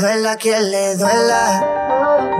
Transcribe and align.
duela 0.00 0.36
quien 0.36 0.70
le 0.70 0.96
duela. 0.96 1.64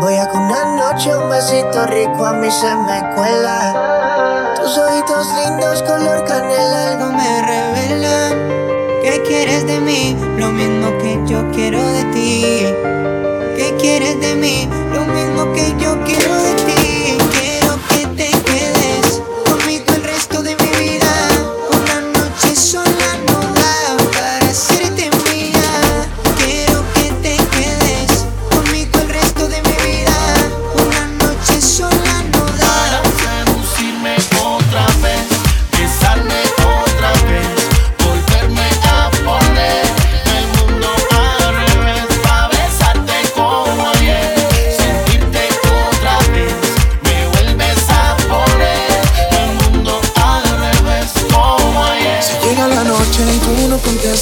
Voy 0.01 0.15
a 0.15 0.29
con 0.29 0.43
una 0.43 0.77
noche 0.77 1.15
un 1.17 1.31
besito 1.31 1.87
rico 1.87 2.25
a 2.27 2.33
mí 2.35 2.51
se 2.51 2.75
me 2.75 3.15
cuela. 3.15 4.55
Tus 4.57 4.77
ojitos 4.77 5.27
lindos 5.35 5.83
color 5.83 6.25
canela 6.25 6.93
algo 6.93 7.07
me 7.13 7.43
revelan. 7.43 9.03
¿Qué 9.03 9.23
quieres 9.27 9.67
de 9.67 9.81
mí? 9.81 10.17
Lo 10.37 10.51
mismo 10.51 10.97
que 10.99 11.21
yo 11.27 11.51
quiero 11.53 11.83
de 11.93 11.96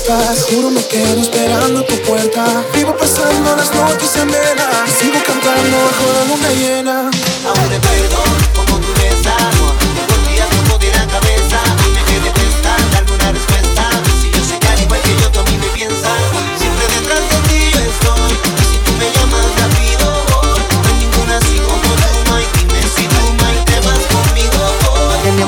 estás. 0.04 0.46
Juro 0.50 0.70
me 0.70 0.84
quedo 0.86 1.20
esperando 1.20 1.84
tu 1.84 1.96
puerta. 2.02 2.45
Vivo 2.74 2.95
pasando 2.96 3.56
las 3.56 3.74
noches 3.74 4.16
en 4.16 4.30
vela. 4.30 4.86
Sigo 4.98 5.18
cantando 5.26 5.76
bajo 5.86 6.04
la 6.12 6.24
luna 6.24 6.48
llena. 6.51 7.10
Aún 7.46 7.68
te. 7.70 8.63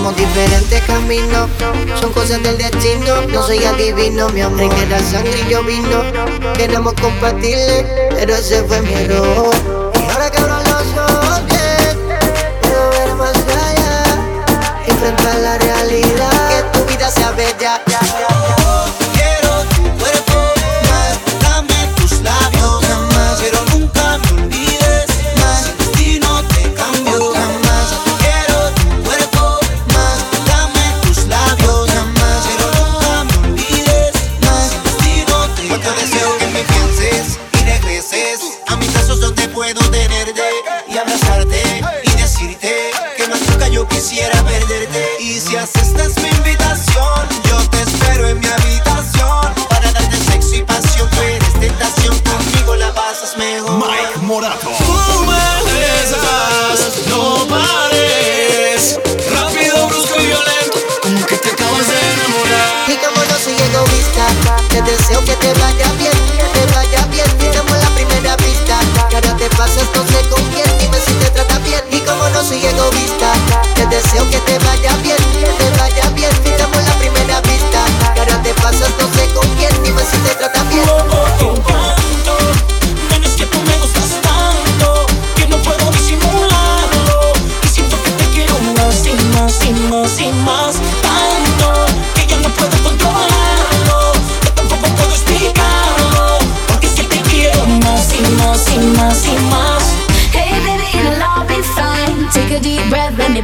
tomamos 0.06 0.16
diferentes 0.16 0.82
caminos. 0.82 1.48
Son 2.00 2.12
cosas 2.12 2.42
del 2.42 2.56
destino, 2.58 3.22
no 3.28 3.42
soy 3.42 3.64
adivino, 3.64 4.28
mi 4.28 4.40
amor. 4.40 4.68
Que 4.68 4.86
la 4.86 5.00
sangre 5.00 5.40
y 5.46 5.50
yo 5.50 5.62
vino, 5.64 6.02
queremos 6.56 6.94
compartirle, 6.94 8.10
pero 8.14 8.34
ese 8.34 8.62
fue 8.64 8.80
mi 8.82 8.92
error. 8.92 9.50
Y 9.94 10.10
ahora 10.10 10.30
que 10.30 10.38
abro 10.38 10.56
los 10.56 11.10
ojos, 11.10 11.46
bien, 11.46 11.98
puedo 12.62 12.90
ver 12.90 13.14
más 13.14 13.36
allá, 13.36 14.04
enfrentar 14.86 15.36
la 15.36 15.58
realidad, 15.58 16.48
que 16.72 16.78
tu 16.78 16.84
vida 16.86 17.10
sea 17.10 17.30
bella. 17.32 17.82
y 40.96 40.98
abrazarte 40.98 41.62
y 42.04 42.10
decirte 42.22 42.90
que 43.18 43.28
más 43.28 43.40
nunca 43.50 43.68
yo 43.68 43.86
quisiera 43.86 44.42
perderte. 44.44 45.06
Y 45.20 45.38
si 45.40 45.54
aceptas 45.54 46.16
mi 46.22 46.28
invitación, 46.28 47.28
yo 47.50 47.58
te 47.68 47.82
espero 47.82 48.28
en 48.28 48.40
mi 48.40 48.46
habitación 48.46 49.52
para 49.68 49.92
darte 49.92 50.16
sexo 50.16 50.54
y 50.54 50.62
pasión. 50.62 51.10
Tú 51.10 51.20
eres 51.20 51.52
tentación, 51.60 52.18
conmigo 52.20 52.76
la 52.76 52.94
pasas 52.94 53.36
mejor. 53.36 53.78
Mike 53.78 54.20
Morato. 54.22 54.95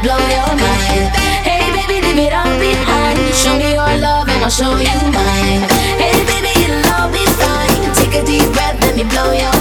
blow 0.03 0.19
your 0.19 0.53
mind. 0.59 1.15
Hey 1.47 1.63
baby, 1.71 2.03
leave 2.03 2.27
it 2.27 2.33
all 2.35 2.59
behind. 2.59 3.19
Show 3.35 3.57
me 3.57 3.73
your 3.79 3.95
love 4.03 4.29
and 4.29 4.43
I'll 4.43 4.51
show 4.51 4.75
you 4.75 4.99
mine. 5.15 5.63
Hey 6.03 6.19
baby, 6.27 6.53
it'll 6.67 6.93
all 6.93 7.09
be 7.09 7.25
fine. 7.39 7.95
Take 7.95 8.15
a 8.21 8.23
deep 8.27 8.51
breath, 8.53 8.79
let 8.83 8.97
me 8.97 9.05
blow 9.05 9.31
your 9.33 9.52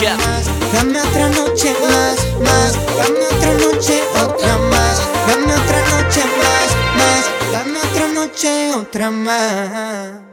Dame 0.00 1.00
otra 1.02 1.28
noche 1.30 1.74
más, 1.82 2.18
más. 2.40 2.72
Dame 2.96 3.26
otra 3.32 3.52
noche, 3.54 4.00
otra 4.22 4.56
más. 4.70 5.02
Dame 5.26 5.52
otra 5.52 5.80
noche 5.90 6.22
más, 6.38 6.68
más. 6.96 7.52
Dame 7.52 7.80
otra 7.80 8.06
noche, 8.06 8.74
otra 8.76 9.10
más. 9.10 10.27